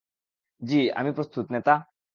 [0.61, 1.73] জ্বি, আমি প্রস্তুত, নেতা!